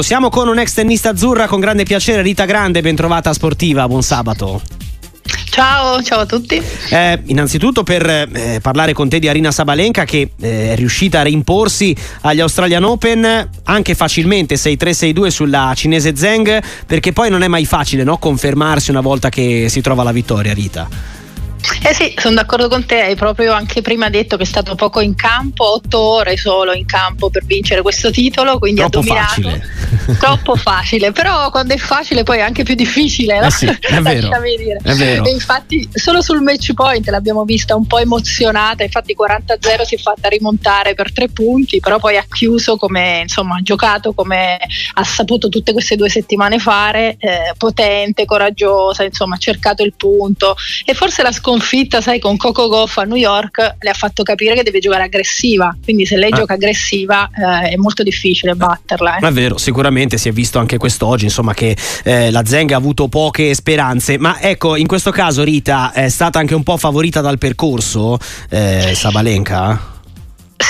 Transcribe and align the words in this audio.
Siamo 0.00 0.28
con 0.28 0.46
un 0.46 0.60
ex 0.60 0.74
tennista 0.74 1.08
azzurra 1.08 1.48
con 1.48 1.58
grande 1.58 1.82
piacere, 1.82 2.22
Rita 2.22 2.44
Grande, 2.44 2.80
ben 2.80 2.94
trovata 2.94 3.30
a 3.30 3.32
Sportiva, 3.32 3.88
buon 3.88 4.04
sabato. 4.04 4.62
Ciao, 5.50 6.00
ciao 6.04 6.20
a 6.20 6.24
tutti. 6.24 6.62
Eh, 6.90 7.22
innanzitutto 7.26 7.82
per 7.82 8.08
eh, 8.08 8.60
parlare 8.62 8.92
con 8.92 9.08
te 9.08 9.18
di 9.18 9.28
Arina 9.28 9.50
Sabalenka 9.50 10.04
che 10.04 10.30
eh, 10.38 10.70
è 10.70 10.76
riuscita 10.76 11.18
a 11.18 11.22
reimporsi 11.22 11.96
agli 12.20 12.38
Australian 12.38 12.84
Open 12.84 13.48
anche 13.64 13.96
facilmente 13.96 14.54
6-3-6-2 14.54 15.26
sulla 15.26 15.72
cinese 15.74 16.14
Zeng 16.14 16.62
perché 16.86 17.12
poi 17.12 17.28
non 17.28 17.42
è 17.42 17.48
mai 17.48 17.66
facile 17.66 18.04
no? 18.04 18.18
confermarsi 18.18 18.90
una 18.90 19.00
volta 19.00 19.30
che 19.30 19.66
si 19.68 19.80
trova 19.80 20.04
la 20.04 20.12
vittoria 20.12 20.54
Rita. 20.54 21.17
Eh 21.82 21.94
sì, 21.94 22.14
sono 22.16 22.34
d'accordo 22.34 22.68
con 22.68 22.84
te, 22.86 23.00
hai 23.00 23.16
proprio 23.16 23.52
anche 23.52 23.82
prima 23.82 24.08
detto 24.10 24.36
che 24.36 24.42
è 24.42 24.46
stato 24.46 24.74
poco 24.74 25.00
in 25.00 25.14
campo, 25.14 25.72
otto 25.74 25.98
ore 25.98 26.36
solo 26.36 26.72
in 26.72 26.86
campo 26.86 27.30
per 27.30 27.44
vincere 27.44 27.82
questo 27.82 28.10
titolo, 28.10 28.58
quindi 28.58 28.80
Troppo 28.80 28.98
ha 28.98 29.02
dominato. 29.02 29.26
facile. 29.26 29.97
Troppo 30.18 30.56
facile, 30.56 31.12
però 31.12 31.50
quando 31.50 31.74
è 31.74 31.76
facile 31.76 32.22
poi 32.22 32.38
è 32.38 32.40
anche 32.42 32.62
più 32.62 32.74
difficile, 32.74 33.38
no? 33.40 33.46
Eh 33.46 33.50
sì, 33.50 33.66
è 33.66 34.00
vero, 34.00 34.30
dire. 34.56 34.80
è 34.82 34.92
vero. 34.94 35.24
E 35.24 35.30
infatti 35.30 35.88
solo 35.92 36.22
sul 36.22 36.40
match 36.40 36.72
point 36.74 37.06
l'abbiamo 37.08 37.44
vista 37.44 37.74
un 37.74 37.86
po' 37.86 37.98
emozionata, 37.98 38.82
infatti 38.82 39.14
40-0 39.14 39.82
si 39.84 39.94
è 39.96 39.98
fatta 39.98 40.28
rimontare 40.28 40.94
per 40.94 41.12
tre 41.12 41.28
punti, 41.28 41.80
però 41.80 41.98
poi 41.98 42.16
ha 42.16 42.24
chiuso 42.30 42.76
come, 42.76 43.20
insomma, 43.22 43.56
ha 43.56 43.62
giocato 43.62 44.12
come 44.14 44.58
ha 44.94 45.04
saputo 45.04 45.48
tutte 45.48 45.72
queste 45.72 45.96
due 45.96 46.08
settimane 46.08 46.58
fare, 46.58 47.16
eh, 47.18 47.52
potente, 47.56 48.24
coraggiosa, 48.24 49.04
insomma, 49.04 49.34
ha 49.34 49.38
cercato 49.38 49.82
il 49.82 49.94
punto 49.96 50.56
e 50.84 50.94
forse 50.94 51.22
la 51.22 51.32
sconfitta, 51.32 52.00
sai, 52.00 52.18
con 52.18 52.36
Coco 52.36 52.68
Goff 52.68 52.96
a 52.98 53.02
New 53.04 53.16
York 53.16 53.76
le 53.80 53.90
ha 53.90 53.94
fatto 53.94 54.22
capire 54.22 54.54
che 54.54 54.62
deve 54.62 54.78
giocare 54.78 55.04
aggressiva. 55.04 55.76
Quindi 55.82 56.06
se 56.06 56.16
lei 56.16 56.30
Ah. 56.32 56.36
gioca 56.36 56.54
aggressiva 56.54 57.28
eh, 57.62 57.70
è 57.70 57.76
molto 57.76 58.02
difficile 58.02 58.54
batterla. 58.54 59.16
eh. 59.18 59.26
È 59.26 59.32
vero, 59.32 59.56
sicuramente 59.58 59.96
si 60.16 60.28
è 60.28 60.32
visto 60.32 60.58
anche 60.58 60.76
quest'oggi, 60.76 61.24
insomma, 61.24 61.54
che 61.54 61.76
eh, 62.04 62.30
la 62.30 62.44
Zeng 62.44 62.70
ha 62.72 62.76
avuto 62.76 63.08
poche 63.08 63.54
speranze. 63.54 64.18
Ma 64.18 64.40
ecco, 64.40 64.76
in 64.76 64.86
questo 64.86 65.10
caso, 65.10 65.42
Rita 65.42 65.92
è 65.92 66.08
stata 66.08 66.38
anche 66.38 66.54
un 66.54 66.62
po' 66.62 66.76
favorita 66.76 67.20
dal 67.20 67.38
percorso 67.38 68.18
eh, 68.48 68.92
Sabalenka? 68.94 69.97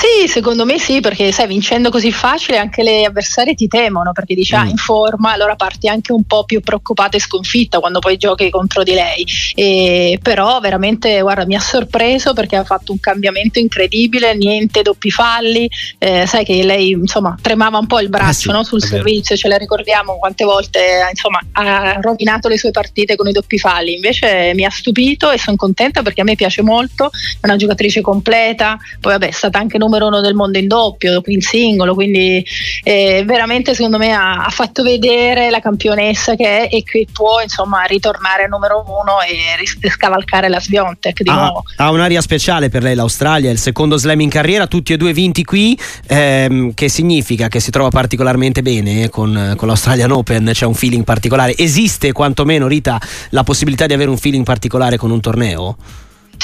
Sì, 0.09 0.27
secondo 0.27 0.65
me 0.65 0.79
sì, 0.79 1.01
perché 1.01 1.31
sai, 1.31 1.45
vincendo 1.45 1.91
così 1.91 2.11
facile 2.11 2.57
anche 2.57 2.81
le 2.81 3.05
avversarie 3.05 3.53
ti 3.53 3.67
temono 3.67 4.11
perché 4.11 4.33
dici 4.33 4.55
ah, 4.55 4.63
Mm. 4.63 4.69
in 4.69 4.77
forma, 4.77 5.31
allora 5.33 5.55
parti 5.55 5.87
anche 5.87 6.11
un 6.11 6.23
po' 6.23 6.43
più 6.45 6.61
preoccupata 6.61 7.15
e 7.15 7.19
sconfitta 7.19 7.79
quando 7.79 7.99
poi 7.99 8.17
giochi 8.17 8.49
contro 8.49 8.81
di 8.83 8.93
lei. 8.93 9.25
E, 9.53 10.17
però 10.21 10.59
veramente, 10.59 11.21
guarda, 11.21 11.45
mi 11.45 11.55
ha 11.55 11.59
sorpreso 11.59 12.33
perché 12.33 12.55
ha 12.55 12.63
fatto 12.63 12.91
un 12.91 12.99
cambiamento 12.99 13.59
incredibile, 13.59 14.35
niente 14.35 14.81
doppi 14.81 15.11
falli, 15.11 15.69
eh, 15.99 16.25
sai 16.25 16.43
che 16.43 16.63
lei 16.63 16.89
insomma 16.89 17.37
tremava 17.39 17.77
un 17.77 17.85
po' 17.87 17.99
il 17.99 18.09
braccio 18.09 18.29
Eh 18.29 18.33
sì, 18.33 18.49
no, 18.51 18.63
sul 18.63 18.83
servizio, 18.83 19.35
ce 19.37 19.47
la 19.47 19.57
ricordiamo 19.57 20.17
quante 20.17 20.43
volte 20.43 20.79
insomma, 21.09 21.39
ha 21.51 21.99
rovinato 22.01 22.47
le 22.47 22.57
sue 22.57 22.71
partite 22.71 23.15
con 23.15 23.27
i 23.27 23.31
doppi 23.31 23.59
falli, 23.59 23.93
invece 23.93 24.53
mi 24.55 24.65
ha 24.65 24.71
stupito 24.71 25.29
e 25.29 25.37
sono 25.37 25.55
contenta 25.55 26.01
perché 26.01 26.21
a 26.21 26.23
me 26.23 26.35
piace 26.35 26.63
molto, 26.63 27.11
è 27.39 27.45
una 27.45 27.57
giocatrice 27.57 28.01
completa, 28.01 28.77
poi 28.99 29.13
vabbè 29.13 29.27
è 29.27 29.31
stata 29.31 29.59
anche 29.59 29.77
numero 29.77 30.08
uno 30.09 30.21
del 30.21 30.33
mondo 30.35 30.57
in 30.57 30.67
doppio, 30.67 31.21
in 31.25 31.41
singolo, 31.41 31.93
quindi 31.93 32.43
eh, 32.83 33.23
veramente 33.25 33.73
secondo 33.73 33.97
me 33.97 34.11
ha, 34.11 34.43
ha 34.45 34.49
fatto 34.49 34.83
vedere 34.83 35.49
la 35.49 35.59
campionessa 35.59 36.35
che 36.35 36.67
è 36.67 36.75
e 36.75 36.83
che 36.83 37.07
può 37.11 37.41
insomma 37.41 37.83
ritornare 37.83 38.47
numero 38.47 38.83
uno 38.85 39.21
e 39.21 39.55
ris- 39.57 39.77
scavalcare 39.89 40.49
la 40.49 40.59
Sviontek 40.59 41.21
di 41.23 41.29
Ha, 41.29 41.33
nuovo. 41.33 41.63
ha 41.77 41.89
un'aria 41.91 42.21
speciale 42.21 42.69
per 42.69 42.83
lei 42.83 42.95
l'Australia, 42.95 43.49
il 43.49 43.57
secondo 43.57 43.97
slam 43.97 44.19
in 44.19 44.29
carriera, 44.29 44.67
tutti 44.67 44.93
e 44.93 44.97
due 44.97 45.13
vinti 45.13 45.43
qui, 45.43 45.77
ehm, 46.07 46.73
che 46.73 46.89
significa 46.89 47.47
che 47.47 47.59
si 47.59 47.71
trova 47.71 47.89
particolarmente 47.89 48.61
bene 48.61 49.09
con, 49.09 49.53
con 49.55 49.67
l'Australian 49.67 50.11
Open, 50.11 50.49
c'è 50.53 50.65
un 50.65 50.73
feeling 50.73 51.03
particolare. 51.03 51.55
Esiste 51.57 52.11
quantomeno, 52.11 52.67
Rita, 52.67 52.99
la 53.29 53.43
possibilità 53.43 53.85
di 53.85 53.93
avere 53.93 54.09
un 54.09 54.17
feeling 54.17 54.43
particolare 54.43 54.97
con 54.97 55.11
un 55.11 55.21
torneo? 55.21 55.77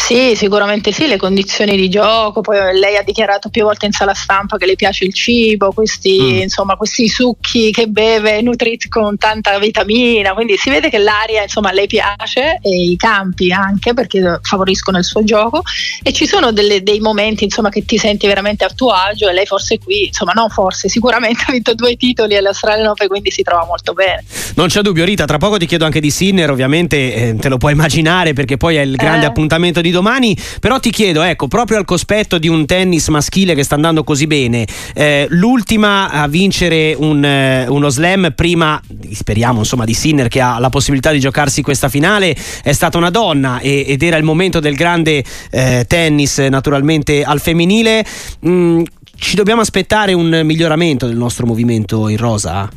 Sì, 0.05 0.35
sicuramente 0.35 0.91
sì, 0.91 1.07
le 1.07 1.17
condizioni 1.17 1.75
di 1.75 1.89
gioco, 1.89 2.41
poi 2.41 2.77
lei 2.77 2.95
ha 2.95 3.01
dichiarato 3.01 3.49
più 3.49 3.63
volte 3.63 3.87
in 3.87 3.91
sala 3.91 4.13
stampa 4.13 4.55
che 4.57 4.67
le 4.67 4.75
piace 4.75 5.03
il 5.03 5.11
cibo, 5.15 5.71
questi, 5.71 6.19
Mm. 6.21 6.39
insomma, 6.41 6.75
questi 6.75 7.07
succhi 7.07 7.71
che 7.71 7.87
beve 7.87 8.39
nutriti 8.43 8.87
con 8.87 9.17
tanta 9.17 9.57
vitamina, 9.57 10.33
quindi 10.35 10.57
si 10.57 10.69
vede 10.69 10.91
che 10.91 10.99
l'aria 10.99 11.41
insomma, 11.41 11.69
a 11.69 11.71
lei 11.73 11.87
piace 11.87 12.59
e 12.61 12.69
i 12.69 12.95
campi 12.97 13.51
anche 13.51 13.95
perché 13.95 14.39
favoriscono 14.43 14.99
il 14.99 15.03
suo 15.05 15.23
gioco 15.23 15.63
e 16.03 16.13
ci 16.13 16.27
sono 16.27 16.51
delle- 16.51 16.83
dei 16.83 16.99
momenti 16.99 17.43
insomma, 17.45 17.69
che 17.69 17.83
ti 17.83 17.97
senti 17.97 18.27
veramente 18.27 18.63
a 18.63 18.69
tuo 18.69 18.91
agio 18.91 19.27
e 19.27 19.33
lei 19.33 19.47
forse 19.47 19.79
qui, 19.79 20.05
insomma 20.05 20.33
non 20.33 20.49
forse, 20.49 20.87
sicuramente 20.87 21.45
ha 21.47 21.51
vinto 21.51 21.73
due 21.73 21.95
titoli 21.95 22.37
all'Australian 22.37 22.89
Open 22.89 23.07
quindi 23.07 23.31
si 23.31 23.41
trova 23.41 23.65
molto 23.65 23.93
bene. 23.93 24.23
Non 24.53 24.67
c'è 24.67 24.81
dubbio, 24.81 25.03
Rita, 25.03 25.25
tra 25.25 25.37
poco 25.39 25.57
ti 25.57 25.65
chiedo 25.65 25.83
anche 25.85 25.99
di 25.99 26.11
Sinner, 26.11 26.51
ovviamente 26.51 27.13
eh, 27.29 27.35
te 27.39 27.49
lo 27.49 27.57
puoi 27.57 27.71
immaginare 27.71 28.33
perché 28.33 28.57
poi 28.57 28.75
è 28.75 28.81
il 28.81 28.95
grande 28.95 29.25
Eh. 29.25 29.29
appuntamento 29.29 29.81
di 29.81 29.93
domani, 29.95 30.37
però 30.59 30.79
ti 30.79 30.91
chiedo, 30.91 31.21
ecco, 31.21 31.47
proprio 31.47 31.77
al 31.77 31.85
cospetto 31.85 32.37
di 32.37 32.47
un 32.47 32.65
tennis 32.65 33.07
maschile 33.07 33.55
che 33.55 33.63
sta 33.63 33.75
andando 33.75 34.03
così 34.03 34.27
bene, 34.27 34.67
eh, 34.93 35.25
l'ultima 35.29 36.09
a 36.09 36.27
vincere 36.27 36.93
un, 36.97 37.23
eh, 37.23 37.67
uno 37.67 37.89
slam 37.89 38.33
prima, 38.35 38.79
speriamo 39.11 39.59
insomma, 39.59 39.85
di 39.85 39.93
Sinner 39.93 40.27
che 40.27 40.41
ha 40.41 40.59
la 40.59 40.69
possibilità 40.69 41.11
di 41.11 41.19
giocarsi 41.19 41.61
questa 41.61 41.89
finale, 41.89 42.35
è 42.63 42.73
stata 42.73 42.97
una 42.97 43.09
donna 43.09 43.59
e- 43.59 43.85
ed 43.87 44.03
era 44.03 44.17
il 44.17 44.23
momento 44.23 44.59
del 44.59 44.75
grande 44.75 45.23
eh, 45.51 45.85
tennis 45.87 46.37
naturalmente 46.37 47.23
al 47.23 47.39
femminile. 47.39 48.05
Mm, 48.47 48.83
ci 49.17 49.35
dobbiamo 49.35 49.61
aspettare 49.61 50.13
un 50.13 50.41
miglioramento 50.43 51.07
del 51.07 51.15
nostro 51.15 51.45
movimento 51.45 52.09
in 52.09 52.17
rosa? 52.17 52.69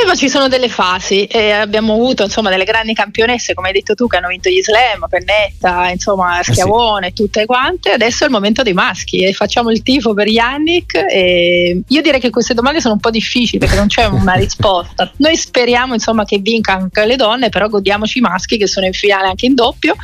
Eh, 0.00 0.06
ma 0.06 0.14
ci 0.14 0.30
sono 0.30 0.48
delle 0.48 0.70
fasi 0.70 1.24
e 1.24 1.50
abbiamo 1.50 1.92
avuto 1.92 2.22
insomma 2.22 2.48
delle 2.48 2.64
grandi 2.64 2.94
campionesse 2.94 3.52
come 3.52 3.68
hai 3.68 3.74
detto 3.74 3.94
tu 3.94 4.06
che 4.06 4.16
hanno 4.16 4.28
vinto 4.28 4.48
gli 4.48 4.62
slam, 4.62 5.06
Pennetta, 5.08 5.90
insomma 5.90 6.40
sì. 6.42 6.52
Schiavone, 6.52 7.12
tutte 7.12 7.44
quante 7.44 7.90
adesso 7.90 8.22
è 8.24 8.26
il 8.26 8.32
momento 8.32 8.62
dei 8.62 8.72
maschi 8.72 9.24
e 9.24 9.34
facciamo 9.34 9.70
il 9.70 9.82
tifo 9.82 10.14
per 10.14 10.28
Yannick 10.28 10.94
e 10.94 11.82
io 11.86 12.00
direi 12.00 12.18
che 12.18 12.30
queste 12.30 12.54
domande 12.54 12.80
sono 12.80 12.94
un 12.94 13.00
po' 13.00 13.10
difficili 13.10 13.58
perché 13.58 13.76
non 13.76 13.88
c'è 13.88 14.06
una 14.06 14.32
risposta 14.32 15.10
noi 15.18 15.36
speriamo 15.36 15.92
insomma 15.92 16.24
che 16.24 16.38
vinca 16.38 16.72
anche 16.72 17.04
le 17.04 17.16
donne 17.16 17.50
però 17.50 17.68
godiamoci 17.68 18.18
i 18.18 18.22
maschi 18.22 18.56
che 18.56 18.66
sono 18.66 18.86
in 18.86 18.94
finale 18.94 19.28
anche 19.28 19.44
in 19.46 19.54
doppio 19.54 19.96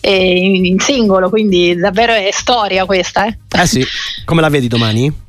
e 0.00 0.16
in, 0.16 0.64
in 0.64 0.80
singolo 0.80 1.28
quindi 1.28 1.76
davvero 1.76 2.12
è 2.12 2.30
storia 2.32 2.84
questa 2.86 3.26
eh. 3.26 3.38
Eh 3.56 3.66
sì, 3.66 3.84
come 4.24 4.40
la 4.40 4.48
vedi 4.48 4.66
domani? 4.66 5.22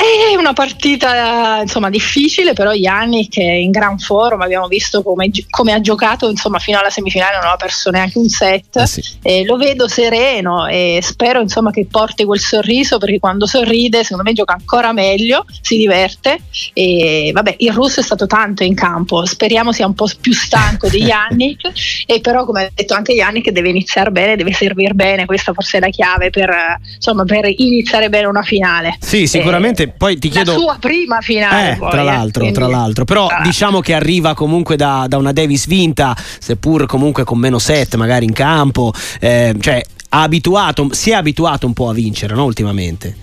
È 0.00 0.34
una 0.34 0.54
partita 0.54 1.60
insomma 1.60 1.90
difficile, 1.90 2.54
però 2.54 2.72
Yannick 2.72 3.38
è 3.38 3.42
in 3.42 3.70
gran 3.70 3.98
forma, 3.98 4.44
abbiamo 4.44 4.66
visto 4.66 5.02
come, 5.02 5.30
come 5.50 5.74
ha 5.74 5.80
giocato 5.82 6.30
insomma, 6.30 6.58
fino 6.58 6.78
alla 6.78 6.88
semifinale, 6.88 7.36
non 7.36 7.50
ha 7.50 7.56
perso 7.56 7.90
neanche 7.90 8.16
un 8.16 8.30
set. 8.30 8.76
Eh 8.76 8.86
sì. 8.86 9.02
E 9.22 9.44
lo 9.44 9.58
vedo 9.58 9.88
sereno 9.88 10.66
e 10.66 11.00
spero 11.02 11.42
insomma, 11.42 11.70
che 11.70 11.86
porti 11.90 12.24
quel 12.24 12.40
sorriso 12.40 12.96
perché 12.96 13.18
quando 13.18 13.44
sorride 13.44 14.02
secondo 14.02 14.22
me 14.22 14.32
gioca 14.32 14.54
ancora 14.54 14.92
meglio, 14.92 15.44
si 15.60 15.76
diverte 15.76 16.38
e 16.72 17.30
vabbè 17.34 17.56
il 17.58 17.72
russo 17.72 18.00
è 18.00 18.02
stato 18.02 18.26
tanto 18.26 18.64
in 18.64 18.74
campo, 18.74 19.26
speriamo 19.26 19.70
sia 19.70 19.86
un 19.86 19.94
po' 19.94 20.08
più 20.18 20.32
stanco 20.32 20.88
di 20.88 21.02
Yannick 21.04 21.72
e 22.06 22.20
però 22.22 22.46
come 22.46 22.64
ha 22.64 22.70
detto 22.74 22.94
anche 22.94 23.12
Yannick 23.12 23.50
deve 23.50 23.68
iniziare 23.68 24.10
bene, 24.10 24.36
deve 24.36 24.54
servire 24.54 24.94
bene, 24.94 25.26
questa 25.26 25.52
forse 25.52 25.76
è 25.76 25.80
la 25.80 25.90
chiave 25.90 26.30
per, 26.30 26.48
eh, 26.48 26.80
insomma, 26.94 27.24
per 27.24 27.44
iniziare 27.54 28.08
bene 28.08 28.26
una 28.26 28.42
finale. 28.42 28.96
Sì, 29.00 29.26
sicuramente. 29.26 29.89
Poi 29.96 30.18
ti 30.18 30.28
chiedo. 30.28 30.52
La 30.52 30.58
sua 30.58 30.76
prima 30.80 31.20
finale. 31.20 31.72
Eh, 31.72 31.76
poi, 31.76 31.90
tra 31.90 32.00
eh, 32.00 32.04
l'altro, 32.04 32.40
quindi- 32.42 32.58
tra 32.58 32.66
l'altro, 32.68 33.04
però 33.04 33.26
Ah. 33.26 33.42
diciamo 33.42 33.80
che 33.80 33.94
arriva 33.94 34.34
comunque 34.34 34.76
da, 34.76 35.06
da 35.08 35.16
una 35.16 35.32
Davis 35.32 35.66
vinta, 35.66 36.16
seppur 36.38 36.86
comunque 36.86 37.24
con 37.24 37.38
meno 37.38 37.58
set 37.58 37.94
magari 37.96 38.24
in 38.24 38.32
campo, 38.32 38.92
eh, 39.20 39.54
cioè 39.60 39.82
abituato, 40.10 40.88
si 40.92 41.10
è 41.10 41.14
abituato 41.14 41.66
un 41.66 41.72
po' 41.72 41.88
a 41.88 41.92
vincere, 41.92 42.34
no? 42.34 42.44
Ultimamente. 42.44 43.14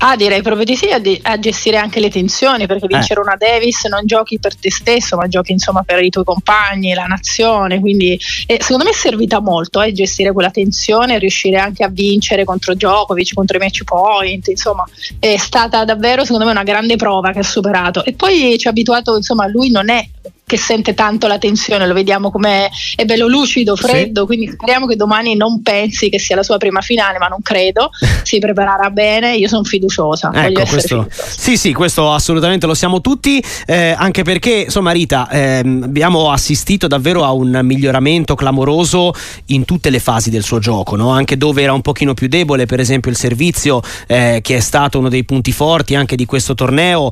Ah, 0.00 0.14
direi 0.14 0.42
proprio 0.42 0.64
di 0.64 0.76
sì, 0.76 0.90
a, 0.90 0.98
di- 0.98 1.18
a 1.22 1.38
gestire 1.38 1.76
anche 1.76 1.98
le 1.98 2.08
tensioni, 2.08 2.62
Eh. 2.62 2.66
perché 2.66 2.86
vincere 2.86 3.20
una 3.20 3.34
Davis 3.36 3.84
non 3.86 4.02
giochi 4.04 4.38
per 4.38 4.54
te 4.54 4.70
stesso, 4.70 5.16
ma 5.16 5.26
giochi 5.26 5.52
insomma 5.52 5.82
per 5.82 6.02
i 6.02 6.08
tuoi 6.08 6.24
compagni, 6.24 6.94
la 6.94 7.06
nazione, 7.06 7.80
quindi 7.80 8.18
eh, 8.46 8.58
secondo 8.60 8.84
me 8.84 8.90
è 8.90 8.94
servita 8.94 9.40
molto 9.40 9.80
eh, 9.82 9.92
gestire 9.92 10.32
quella 10.32 10.50
tensione 10.50 11.18
riuscire 11.18 11.58
anche 11.58 11.82
a 11.82 11.88
vincere 11.88 12.44
contro 12.44 12.74
Djokovic, 12.74 13.34
contro 13.34 13.56
i 13.56 13.60
match 13.60 13.82
point, 13.82 14.46
insomma 14.48 14.84
è 15.18 15.36
stata 15.36 15.84
davvero 15.84 16.24
secondo 16.24 16.44
me 16.44 16.52
una 16.52 16.62
grande 16.62 16.94
prova 16.96 17.32
che 17.32 17.40
ha 17.40 17.44
superato 17.44 18.04
e 18.04 18.12
poi 18.12 18.56
ci 18.56 18.68
ha 18.68 18.70
abituato, 18.70 19.16
insomma 19.16 19.48
lui 19.48 19.70
non 19.70 19.90
è 19.90 20.06
che 20.48 20.56
sente 20.56 20.94
tanto 20.94 21.26
la 21.26 21.38
tensione, 21.38 21.86
lo 21.86 21.92
vediamo 21.92 22.30
come 22.30 22.70
è 22.96 23.04
bello 23.04 23.28
lucido, 23.28 23.76
freddo, 23.76 24.22
sì. 24.22 24.26
quindi 24.26 24.50
speriamo 24.50 24.86
che 24.86 24.96
domani 24.96 25.36
non 25.36 25.60
pensi 25.62 26.08
che 26.08 26.18
sia 26.18 26.34
la 26.34 26.42
sua 26.42 26.56
prima 26.56 26.80
finale, 26.80 27.18
ma 27.18 27.26
non 27.26 27.42
credo, 27.42 27.90
si 28.24 28.38
preparerà 28.38 28.88
bene, 28.88 29.36
io 29.36 29.46
sono 29.46 29.62
fiduciosa. 29.62 30.32
Ecco, 30.34 30.64
questo, 30.64 31.06
sì, 31.10 31.58
sì, 31.58 31.74
questo 31.74 32.10
assolutamente 32.10 32.66
lo 32.66 32.72
siamo 32.72 33.02
tutti, 33.02 33.44
eh, 33.66 33.94
anche 33.96 34.22
perché 34.22 34.62
insomma 34.64 34.90
Rita, 34.90 35.28
eh, 35.28 35.58
abbiamo 35.58 36.30
assistito 36.30 36.86
davvero 36.86 37.24
a 37.24 37.32
un 37.32 37.60
miglioramento 37.62 38.34
clamoroso 38.34 39.12
in 39.46 39.66
tutte 39.66 39.90
le 39.90 39.98
fasi 39.98 40.30
del 40.30 40.42
suo 40.42 40.58
gioco, 40.58 40.96
no? 40.96 41.10
anche 41.10 41.36
dove 41.36 41.60
era 41.60 41.74
un 41.74 41.82
pochino 41.82 42.14
più 42.14 42.26
debole, 42.26 42.64
per 42.64 42.80
esempio 42.80 43.10
il 43.10 43.18
servizio 43.18 43.82
eh, 44.06 44.40
che 44.42 44.56
è 44.56 44.60
stato 44.60 44.98
uno 44.98 45.10
dei 45.10 45.24
punti 45.24 45.52
forti 45.52 45.94
anche 45.94 46.16
di 46.16 46.24
questo 46.24 46.54
torneo, 46.54 47.10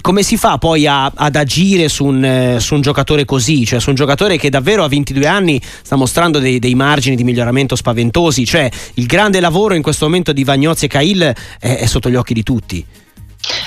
come 0.00 0.22
si 0.22 0.36
fa 0.36 0.58
poi 0.58 0.86
a, 0.86 1.10
ad 1.12 1.34
agire 1.34 1.88
su 1.88 2.04
un, 2.04 2.24
eh, 2.24 2.60
su 2.60 2.75
un 2.76 2.82
giocatore 2.82 3.24
così, 3.24 3.64
cioè 3.66 3.80
su 3.80 3.88
un 3.88 3.96
giocatore 3.96 4.36
che 4.36 4.50
davvero 4.50 4.84
a 4.84 4.88
22 4.88 5.26
anni 5.26 5.60
sta 5.82 5.96
mostrando 5.96 6.38
dei, 6.38 6.58
dei, 6.58 6.74
margini 6.74 7.16
di 7.16 7.24
miglioramento 7.24 7.74
spaventosi, 7.74 8.44
cioè 8.44 8.70
il 8.94 9.06
grande 9.06 9.40
lavoro 9.40 9.74
in 9.74 9.82
questo 9.82 10.04
momento 10.04 10.32
di 10.32 10.44
Vagnozzi 10.44 10.84
e 10.84 10.88
Cahill 10.88 11.22
è, 11.22 11.34
è 11.58 11.86
sotto 11.86 12.08
gli 12.08 12.14
occhi 12.14 12.34
di 12.34 12.42
tutti. 12.42 12.84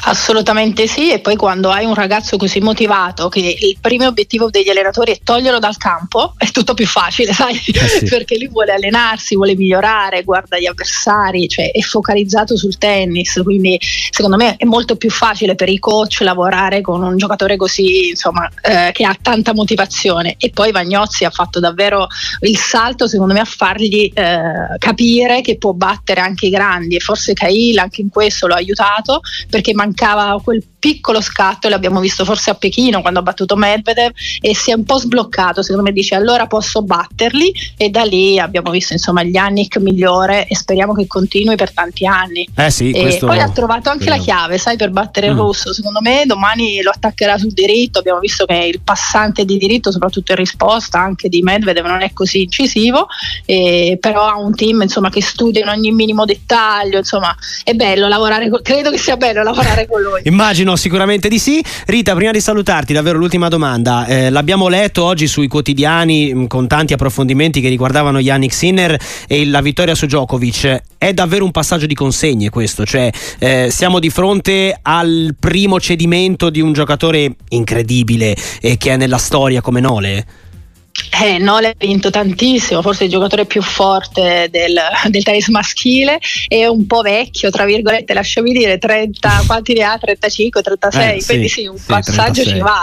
Assolutamente 0.09 0.87
sì, 0.87 1.11
e 1.11 1.19
poi 1.19 1.35
quando 1.35 1.69
hai 1.69 1.85
un 1.85 1.93
ragazzo 1.93 2.35
così 2.35 2.59
motivato 2.61 3.29
che 3.29 3.55
il 3.59 3.77
primo 3.79 4.07
obiettivo 4.07 4.49
degli 4.49 4.67
allenatori 4.67 5.11
è 5.11 5.19
toglierlo 5.23 5.59
dal 5.59 5.77
campo, 5.77 6.33
è 6.35 6.49
tutto 6.49 6.73
più 6.73 6.87
facile, 6.87 7.31
sai? 7.31 7.61
Eh 7.63 7.87
sì. 7.87 8.05
Perché 8.09 8.35
lui 8.39 8.47
vuole 8.47 8.71
allenarsi, 8.71 9.35
vuole 9.35 9.55
migliorare, 9.55 10.23
guarda 10.23 10.57
gli 10.57 10.65
avversari, 10.65 11.47
cioè 11.47 11.69
è 11.69 11.79
focalizzato 11.81 12.57
sul 12.57 12.79
tennis, 12.79 13.39
quindi 13.43 13.79
secondo 14.09 14.35
me 14.35 14.55
è 14.57 14.65
molto 14.65 14.95
più 14.95 15.11
facile 15.11 15.53
per 15.53 15.69
i 15.69 15.77
coach 15.77 16.21
lavorare 16.21 16.81
con 16.81 17.03
un 17.03 17.15
giocatore 17.15 17.55
così, 17.55 18.09
insomma, 18.09 18.49
eh, 18.63 18.89
che 18.91 19.05
ha 19.05 19.15
tanta 19.21 19.53
motivazione. 19.53 20.37
E 20.39 20.49
poi 20.49 20.71
Vagnozzi 20.71 21.23
ha 21.23 21.29
fatto 21.29 21.59
davvero 21.59 22.07
il 22.41 22.57
salto, 22.57 23.07
secondo 23.07 23.35
me, 23.35 23.41
a 23.41 23.45
fargli 23.45 24.11
eh, 24.11 24.75
capire 24.79 25.41
che 25.41 25.59
può 25.59 25.73
battere 25.73 26.21
anche 26.21 26.47
i 26.47 26.49
grandi 26.49 26.95
e 26.95 26.99
forse 26.99 27.33
Cahill 27.33 27.77
anche 27.77 28.01
in 28.01 28.09
questo 28.09 28.47
lo 28.47 28.55
ha 28.55 28.57
aiutato 28.57 29.21
perché 29.51 29.75
mancava 29.75 29.97
quel 30.43 30.63
piccolo 30.79 31.19
scatto 31.19 31.67
e 31.67 31.69
l'abbiamo 31.69 31.99
visto 31.99 32.23
forse 32.23 32.49
a 32.49 32.53
Pechino 32.55 33.01
quando 33.01 33.19
ha 33.19 33.21
battuto 33.21 33.55
Medvedev 33.55 34.13
e 34.39 34.55
si 34.55 34.71
è 34.71 34.73
un 34.73 34.85
po' 34.85 34.97
sbloccato 34.97 35.61
secondo 35.61 35.83
me 35.83 35.91
dice 35.91 36.15
allora 36.15 36.47
posso 36.47 36.81
batterli 36.81 37.53
e 37.77 37.89
da 37.89 38.03
lì 38.03 38.39
abbiamo 38.39 38.71
visto 38.71 38.93
insomma 38.93 39.21
gli 39.23 39.33
Yannick 39.33 39.77
migliore 39.77 40.47
e 40.47 40.55
speriamo 40.55 40.93
che 40.93 41.05
continui 41.05 41.55
per 41.55 41.73
tanti 41.73 42.05
anni 42.05 42.47
eh 42.55 42.71
sì, 42.71 42.91
e 42.91 43.01
questo... 43.01 43.25
poi 43.25 43.39
ha 43.39 43.49
trovato 43.49 43.89
anche 43.89 44.03
speriamo. 44.03 44.25
la 44.25 44.37
chiave 44.37 44.57
sai 44.57 44.77
per 44.77 44.89
battere 44.89 45.27
il 45.27 45.33
mm. 45.33 45.37
russo 45.37 45.73
secondo 45.73 45.99
me 46.01 46.23
domani 46.25 46.81
lo 46.81 46.91
attaccherà 46.91 47.37
sul 47.37 47.51
diritto 47.51 47.99
abbiamo 47.99 48.19
visto 48.19 48.45
che 48.45 48.55
il 48.55 48.79
passante 48.81 49.43
di 49.43 49.57
diritto 49.57 49.91
soprattutto 49.91 50.31
in 50.31 50.37
risposta 50.37 50.99
anche 50.99 51.27
di 51.27 51.41
Medvedev 51.41 51.85
non 51.85 52.01
è 52.01 52.13
così 52.13 52.43
incisivo 52.43 53.07
e, 53.45 53.97
però 53.99 54.27
ha 54.27 54.37
un 54.37 54.55
team 54.55 54.81
insomma 54.81 55.09
che 55.09 55.21
studia 55.21 55.61
in 55.61 55.67
ogni 55.67 55.91
minimo 55.91 56.23
dettaglio 56.23 56.99
insomma 56.99 57.35
è 57.65 57.73
bello 57.73 58.07
lavorare 58.07 58.49
con, 58.49 58.61
credo 58.61 58.91
che 58.91 58.97
sia 58.97 59.17
bello 59.17 59.43
lavorare 59.43 59.87
immagino 60.23 60.75
sicuramente 60.75 61.29
di 61.29 61.39
sì. 61.39 61.63
Rita, 61.85 62.13
prima 62.15 62.31
di 62.31 62.41
salutarti, 62.41 62.93
davvero 62.93 63.17
l'ultima 63.17 63.47
domanda. 63.47 64.05
Eh, 64.05 64.29
l'abbiamo 64.29 64.67
letto 64.67 65.03
oggi 65.03 65.27
sui 65.27 65.47
quotidiani 65.47 66.33
mh, 66.33 66.47
con 66.47 66.67
tanti 66.67 66.93
approfondimenti 66.93 67.61
che 67.61 67.69
riguardavano 67.69 68.19
Yannick 68.19 68.53
Sinner 68.53 68.99
e 69.27 69.45
la 69.45 69.61
vittoria 69.61 69.95
su 69.95 70.05
Djokovic. 70.05 70.81
È 70.97 71.13
davvero 71.13 71.45
un 71.45 71.51
passaggio 71.51 71.85
di 71.85 71.95
consegne 71.95 72.49
questo, 72.49 72.85
cioè 72.85 73.09
eh, 73.39 73.69
siamo 73.71 73.99
di 73.99 74.09
fronte 74.09 74.77
al 74.81 75.35
primo 75.39 75.79
cedimento 75.79 76.49
di 76.49 76.61
un 76.61 76.73
giocatore 76.73 77.35
incredibile 77.49 78.35
e 78.61 78.77
che 78.77 78.91
è 78.91 78.97
nella 78.97 79.17
storia 79.17 79.61
come 79.61 79.79
Nole? 79.79 80.25
Eh, 81.21 81.37
Nole 81.37 81.69
ha 81.69 81.73
vinto 81.77 82.09
tantissimo, 82.09 82.81
forse 82.81 83.05
il 83.05 83.09
giocatore 83.09 83.45
più 83.45 83.61
forte 83.61 84.47
del, 84.51 84.79
del 85.09 85.23
tennis 85.23 85.47
maschile, 85.47 86.19
è 86.47 86.65
un 86.65 86.85
po' 86.87 87.01
vecchio, 87.01 87.49
tra 87.49 87.65
virgolette, 87.65 88.13
lasciami 88.13 88.51
dire, 88.51 88.77
30, 88.77 89.43
quanti 89.45 89.73
ne 89.73 89.83
ha? 89.83 89.97
35, 89.97 90.61
36, 90.61 91.17
eh, 91.17 91.25
quindi 91.25 91.49
sì, 91.49 91.65
un 91.65 91.77
sì, 91.77 91.85
passaggio 91.85 92.43
36. 92.43 92.53
ci 92.53 92.59
va. 92.59 92.81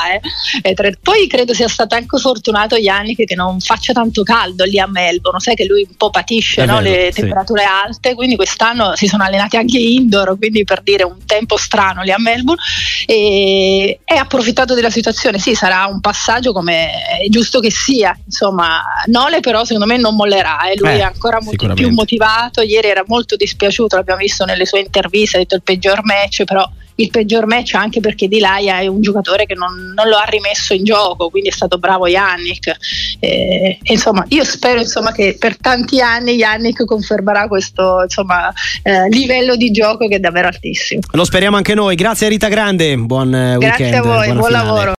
Eh. 0.62 0.74
Tre, 0.74 0.98
poi 1.02 1.26
credo 1.26 1.54
sia 1.54 1.68
stato 1.68 1.94
anche 1.94 2.18
fortunato 2.18 2.76
Yannick 2.76 3.24
che 3.24 3.34
non 3.34 3.60
faccia 3.60 3.92
tanto 3.92 4.22
caldo 4.22 4.64
lì 4.64 4.78
a 4.78 4.86
Melbourne, 4.86 5.40
sai 5.40 5.54
che 5.54 5.64
lui 5.64 5.86
un 5.88 5.96
po' 5.96 6.10
patisce 6.10 6.64
no? 6.64 6.80
vero, 6.80 6.96
le 6.96 7.10
sì. 7.12 7.20
temperature 7.20 7.64
alte, 7.64 8.14
quindi 8.14 8.36
quest'anno 8.36 8.94
si 8.96 9.06
sono 9.06 9.24
allenati 9.24 9.56
anche 9.56 9.78
indoor, 9.78 10.36
quindi 10.36 10.64
per 10.64 10.82
dire 10.82 11.04
un 11.04 11.24
tempo 11.24 11.56
strano 11.56 12.02
lì 12.02 12.10
a 12.10 12.18
Melbourne 12.18 12.62
e, 13.06 14.00
e 14.04 14.14
ha 14.14 14.20
approfittato 14.20 14.74
della 14.74 14.90
situazione, 14.90 15.38
sì 15.38 15.54
sarà 15.54 15.86
un 15.86 16.00
passaggio 16.00 16.52
come 16.52 16.90
è 17.22 17.28
giusto 17.28 17.60
che 17.60 17.70
sia, 17.70 18.05
insomma 18.24 18.82
Nole 19.06 19.40
però 19.40 19.64
secondo 19.64 19.86
me 19.86 19.96
non 19.98 20.14
mollerà 20.14 20.68
e 20.68 20.72
eh, 20.72 20.76
lui 20.78 20.90
eh, 20.90 20.98
è 20.98 21.02
ancora 21.02 21.38
molto 21.40 21.72
più 21.74 21.90
motivato 21.90 22.60
ieri 22.60 22.88
era 22.88 23.04
molto 23.06 23.36
dispiaciuto 23.36 23.96
l'abbiamo 23.96 24.20
visto 24.20 24.44
nelle 24.44 24.66
sue 24.66 24.80
interviste 24.80 25.36
ha 25.36 25.40
detto 25.40 25.54
il 25.54 25.62
peggior 25.62 26.04
match 26.04 26.44
però 26.44 26.68
il 26.96 27.10
peggior 27.10 27.46
match 27.46 27.74
anche 27.74 28.00
perché 28.00 28.28
Di 28.28 28.38
Laia 28.38 28.78
è 28.78 28.86
un 28.86 29.00
giocatore 29.00 29.46
che 29.46 29.54
non, 29.54 29.92
non, 29.94 30.08
lo 30.08 30.16
ha 30.16 30.24
rimesso 30.24 30.74
in 30.74 30.84
gioco, 30.84 31.28
quindi 31.30 31.48
è 31.48 31.52
stato 31.52 31.78
bravo 31.78 32.06
Yannick. 32.06 32.74
Eh, 33.20 33.78
insomma, 33.82 34.24
io 34.28 34.44
spero 34.44 34.80
insomma, 34.80 35.12
che 35.12 35.36
per 35.38 35.56
tanti 35.58 36.00
anni 36.00 36.32
Yannick 36.32 36.84
confermerà 36.84 37.48
questo 37.48 38.02
insomma, 38.02 38.52
eh, 38.82 39.08
livello 39.08 39.56
di 39.56 39.70
gioco 39.70 40.08
che 40.08 40.16
è 40.16 40.18
davvero 40.18 40.48
altissimo. 40.48 41.00
Lo 41.12 41.24
speriamo 41.24 41.56
anche 41.56 41.74
noi. 41.74 41.94
Grazie 41.96 42.28
Rita 42.28 42.48
Grande, 42.48 42.96
buon 42.96 43.30
Grazie 43.30 43.56
weekend. 43.56 43.76
Grazie 43.76 43.96
a 43.96 44.02
voi, 44.02 44.32
buon 44.32 44.44
finale. 44.46 44.64
lavoro. 44.64 44.94